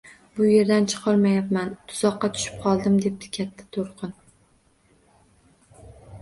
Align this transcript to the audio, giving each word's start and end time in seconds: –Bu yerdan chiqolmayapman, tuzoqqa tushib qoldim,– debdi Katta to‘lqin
–Bu 0.37 0.45
yerdan 0.51 0.87
chiqolmayapman, 0.93 1.69
tuzoqqa 1.91 2.29
tushib 2.37 2.57
qoldim,– 2.63 2.97
debdi 3.05 3.29
Katta 3.37 3.69
to‘lqin 3.79 4.17